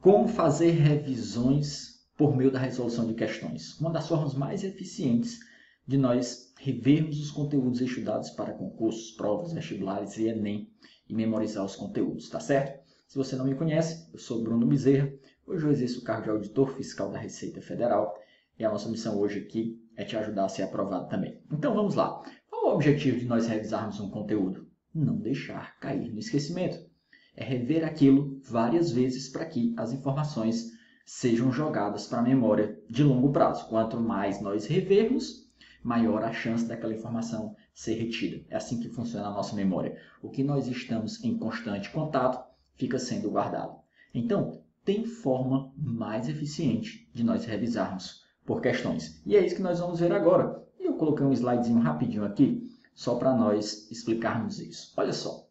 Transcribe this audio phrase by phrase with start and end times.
[0.00, 3.78] Como fazer revisões por meio da resolução de questões?
[3.78, 5.40] Uma das formas mais eficientes
[5.86, 10.70] de nós revermos os conteúdos estudados para concursos, provas, vestibulares e Enem
[11.06, 12.80] e memorizar os conteúdos, tá certo?
[13.06, 15.12] Se você não me conhece, eu sou Bruno Bezerra,
[15.46, 18.18] hoje eu exerço o cargo de auditor fiscal da Receita Federal
[18.58, 21.42] e a nossa missão hoje aqui é te ajudar a ser aprovado também.
[21.52, 22.22] Então vamos lá.
[22.48, 24.66] Qual o objetivo de nós revisarmos um conteúdo?
[24.94, 26.89] Não deixar cair no esquecimento
[27.36, 30.70] é rever aquilo várias vezes para que as informações
[31.04, 33.66] sejam jogadas para a memória de longo prazo.
[33.68, 35.50] Quanto mais nós revermos,
[35.82, 38.44] maior a chance daquela informação ser retida.
[38.48, 39.98] É assim que funciona a nossa memória.
[40.22, 42.44] O que nós estamos em constante contato
[42.76, 43.78] fica sendo guardado.
[44.14, 49.22] Então, tem forma mais eficiente de nós revisarmos por questões.
[49.26, 50.64] E é isso que nós vamos ver agora.
[50.78, 52.62] E eu coloquei um slidezinho rapidinho aqui,
[52.94, 54.92] só para nós explicarmos isso.
[54.96, 55.49] Olha só.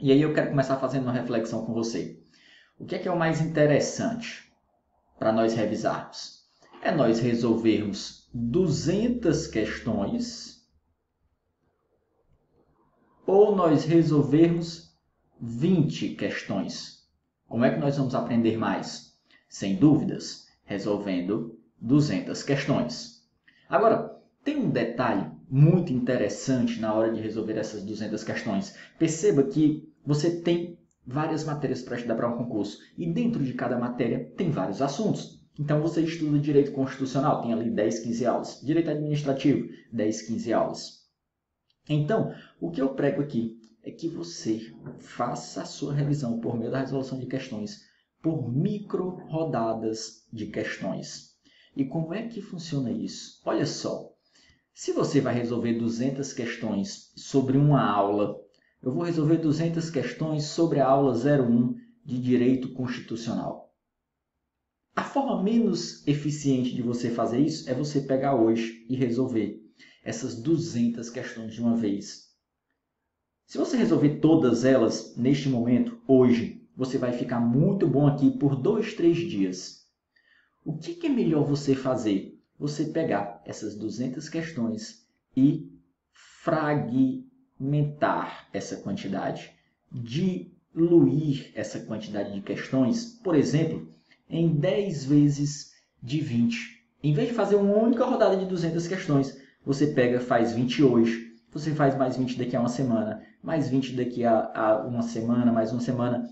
[0.00, 2.20] E aí eu quero começar fazendo uma reflexão com você.
[2.78, 4.52] O que é que é o mais interessante
[5.18, 6.44] para nós revisarmos?
[6.82, 10.68] É nós resolvermos 200 questões
[13.26, 14.94] ou nós resolvermos
[15.40, 17.08] 20 questões.
[17.48, 19.18] Como é que nós vamos aprender mais?
[19.48, 23.26] Sem dúvidas, resolvendo 200 questões.
[23.68, 28.76] Agora, tem um detalhe muito interessante na hora de resolver essas 200 questões.
[28.98, 33.78] Perceba que você tem várias matérias para estudar para um concurso e dentro de cada
[33.78, 35.44] matéria tem vários assuntos.
[35.58, 38.60] Então você estuda direito constitucional, tem ali 10, 15 aulas.
[38.62, 41.06] Direito administrativo, 10, 15 aulas.
[41.88, 44.60] Então, o que eu prego aqui é que você
[44.98, 47.86] faça a sua revisão por meio da resolução de questões
[48.20, 51.36] por micro rodadas de questões.
[51.76, 53.40] E como é que funciona isso?
[53.44, 54.15] Olha só,
[54.76, 58.38] se você vai resolver 200 questões sobre uma aula,
[58.82, 61.74] eu vou resolver 200 questões sobre a aula 01
[62.04, 63.74] de Direito Constitucional.
[64.94, 69.58] A forma menos eficiente de você fazer isso é você pegar hoje e resolver
[70.04, 72.26] essas 200 questões de uma vez.
[73.46, 78.54] Se você resolver todas elas neste momento, hoje, você vai ficar muito bom aqui por
[78.54, 79.86] dois, três dias.
[80.62, 82.35] O que é melhor você fazer?
[82.58, 85.06] Você pegar essas 200 questões
[85.36, 85.70] e
[86.42, 87.26] fragmentar
[88.52, 89.52] essa quantidade,
[89.92, 93.88] diluir essa quantidade de questões, por exemplo,
[94.28, 96.84] em 10 vezes de 20.
[97.02, 101.34] Em vez de fazer uma única rodada de 200 questões, você pega, faz 20 hoje,
[101.50, 105.52] você faz mais 20 daqui a uma semana, mais 20 daqui a, a uma semana,
[105.52, 106.28] mais uma semana.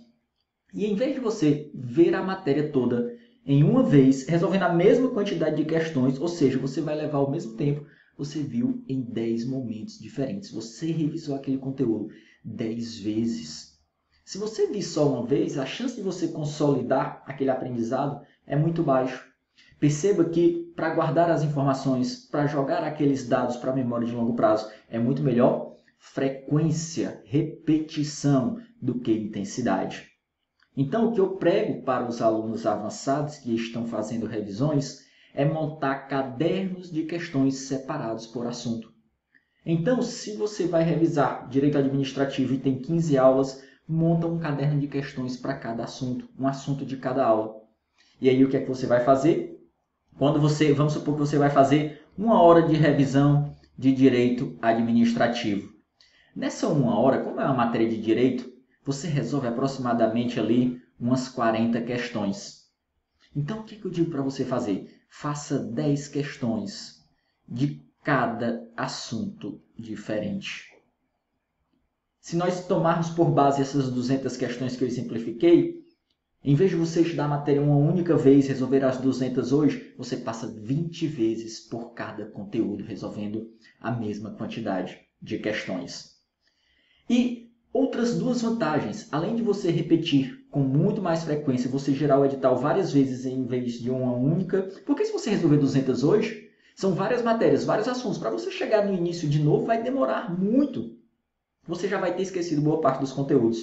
[0.73, 3.14] E em vez de você ver a matéria toda
[3.47, 7.31] em uma vez, resolvendo a mesma quantidade de questões, ou seja, você vai levar o
[7.31, 10.51] mesmo tempo, você viu em 10 momentos diferentes.
[10.51, 12.09] Você revisou aquele conteúdo
[12.43, 13.79] 10 vezes.
[14.25, 18.83] Se você vir só uma vez, a chance de você consolidar aquele aprendizado é muito
[18.83, 19.23] baixa.
[19.79, 24.35] Perceba que para guardar as informações, para jogar aqueles dados para a memória de longo
[24.35, 30.14] prazo, é muito melhor frequência, repetição do que intensidade.
[30.77, 36.09] Então, o que eu prego para os alunos avançados que estão fazendo revisões é montar
[36.09, 38.93] cadernos de questões separados por assunto.
[39.65, 44.89] Então, se você vai revisar direito administrativo e tem 15 aulas, monta um caderno de
[44.89, 47.55] questões para cada assunto, um assunto de cada aula.
[48.21, 49.61] E aí o que é que você vai fazer?
[50.19, 55.73] Quando você, vamos supor que você vai fazer uma hora de revisão de direito administrativo.
[56.35, 58.54] Nessa uma hora, como é uma matéria de direito,
[58.85, 62.69] você resolve aproximadamente ali umas 40 questões.
[63.35, 65.03] Então, o que, eu digo para você fazer?
[65.09, 67.05] Faça 10 questões
[67.49, 70.73] de cada assunto diferente.
[72.21, 75.85] Se nós tomarmos por base essas 200 questões que eu exemplifiquei,
[76.43, 80.17] em vez de você estudar a matéria uma única vez, resolver as 200 hoje, você
[80.17, 86.19] passa 20 vezes por cada conteúdo, resolvendo a mesma quantidade de questões.
[87.09, 92.25] E Outras duas vantagens, além de você repetir com muito mais frequência, você gerar o
[92.25, 96.95] edital várias vezes em vez de uma única, porque se você resolver 200 hoje, são
[96.95, 98.17] várias matérias, vários assuntos.
[98.17, 100.97] Para você chegar no início de novo, vai demorar muito.
[101.67, 103.59] Você já vai ter esquecido boa parte dos conteúdos.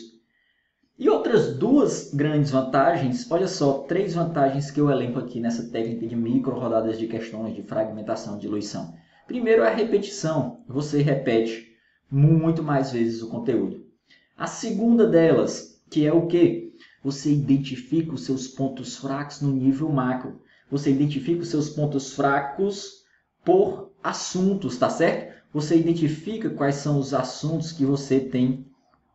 [0.99, 6.05] E outras duas grandes vantagens, olha só, três vantagens que eu elenco aqui nessa técnica
[6.05, 8.93] de micro rodadas de questões, de fragmentação, diluição.
[9.25, 10.65] Primeiro é a repetição.
[10.67, 11.77] Você repete
[12.11, 13.80] muito mais vezes o conteúdo.
[14.41, 16.75] A segunda delas, que é o que?
[17.03, 20.41] Você identifica os seus pontos fracos no nível macro.
[20.71, 23.03] Você identifica os seus pontos fracos
[23.45, 25.31] por assuntos, tá certo?
[25.53, 28.65] Você identifica quais são os assuntos que você tem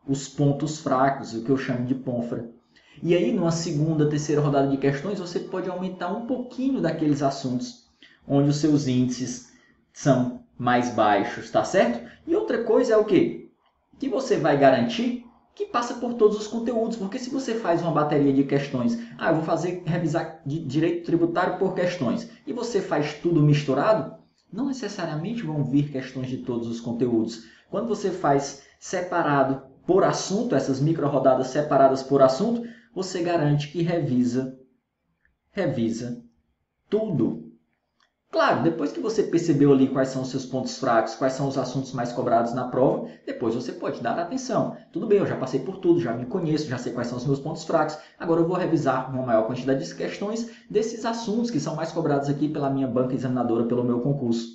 [0.06, 2.48] os pontos fracos, o que eu chamo de ponfra.
[3.02, 7.88] E aí, numa segunda, terceira rodada de questões, você pode aumentar um pouquinho daqueles assuntos
[8.28, 9.52] onde os seus índices
[9.92, 12.08] são mais baixos, tá certo?
[12.24, 13.45] E outra coisa é o quê?
[13.98, 17.90] Que você vai garantir que passa por todos os conteúdos, porque se você faz uma
[17.90, 22.82] bateria de questões, ah, eu vou fazer revisar de direito tributário por questões, e você
[22.82, 24.14] faz tudo misturado,
[24.52, 27.44] não necessariamente vão vir questões de todos os conteúdos.
[27.70, 33.82] Quando você faz separado por assunto, essas micro rodadas separadas por assunto, você garante que
[33.82, 34.58] revisa
[35.56, 36.22] revisa
[36.90, 37.45] tudo.
[38.36, 41.56] Claro, depois que você percebeu ali quais são os seus pontos fracos, quais são os
[41.56, 44.76] assuntos mais cobrados na prova, depois você pode dar atenção.
[44.92, 47.24] Tudo bem, eu já passei por tudo, já me conheço, já sei quais são os
[47.24, 47.96] meus pontos fracos.
[48.18, 52.28] Agora eu vou revisar uma maior quantidade de questões desses assuntos que são mais cobrados
[52.28, 54.46] aqui pela minha banca examinadora, pelo meu concurso.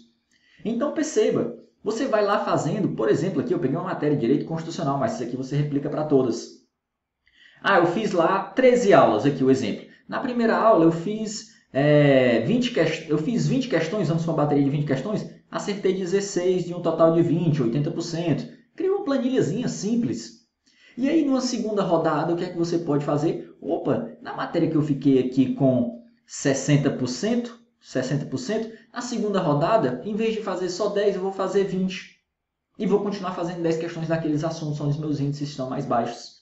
[0.64, 4.46] Então perceba, você vai lá fazendo, por exemplo, aqui eu peguei uma matéria de direito
[4.46, 6.50] constitucional, mas isso aqui você replica para todas.
[7.64, 9.88] Ah, eu fiz lá 13 aulas, aqui o exemplo.
[10.08, 12.80] Na primeira aula eu fiz é, 20 que...
[13.10, 17.14] Eu fiz 20 questões, vamos uma bateria de 20 questões, acertei 16 de um total
[17.14, 18.50] de 20, 80%.
[18.76, 20.42] Criei uma planilhazinha simples.
[20.98, 23.56] E aí, numa segunda rodada, o que é que você pode fazer?
[23.62, 27.52] Opa, na matéria que eu fiquei aqui com 60%,
[27.82, 32.20] 60%, na segunda rodada, em vez de fazer só 10, eu vou fazer 20.
[32.78, 36.42] E vou continuar fazendo 10 questões daqueles assuntos onde os meus índices estão mais baixos.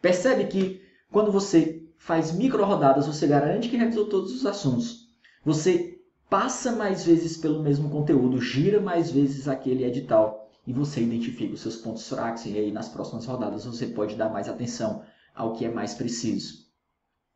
[0.00, 5.08] Percebe que quando você faz micro rodadas, você garante que revisou todos os assuntos.
[5.44, 6.00] Você
[6.30, 11.60] passa mais vezes pelo mesmo conteúdo, gira mais vezes aquele edital e você identifica os
[11.60, 15.02] seus pontos fracos e aí nas próximas rodadas você pode dar mais atenção
[15.34, 16.66] ao que é mais preciso.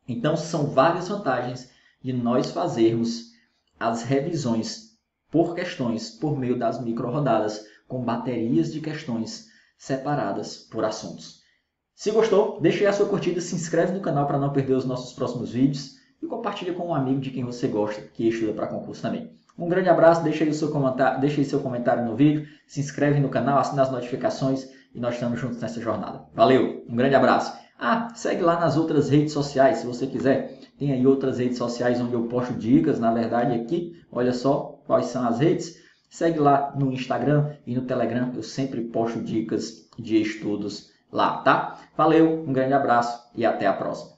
[0.07, 1.69] Então são várias vantagens
[2.01, 3.31] de nós fazermos
[3.79, 4.97] as revisões
[5.31, 11.42] por questões por meio das micro rodadas com baterias de questões separadas por assuntos.
[11.95, 14.83] Se gostou, deixe aí a sua curtida, se inscreve no canal para não perder os
[14.83, 18.67] nossos próximos vídeos e compartilhe com um amigo de quem você gosta que estuda para
[18.67, 19.31] concurso também.
[19.57, 23.19] Um grande abraço, deixe aí, o seu comentário, aí seu comentário no vídeo, se inscreve
[23.19, 26.23] no canal, assina as notificações e nós estamos juntos nessa jornada.
[26.33, 27.55] Valeu, um grande abraço.
[27.77, 30.59] Ah, segue lá nas outras redes sociais, se você quiser.
[30.79, 35.07] Tem aí outras redes sociais onde eu posto dicas, na verdade aqui, olha só quais
[35.07, 35.77] são as redes.
[36.09, 41.77] Segue lá no Instagram e no Telegram, eu sempre posto dicas de estudos lá, tá?
[41.95, 44.12] Valeu, um grande abraço e até a próxima.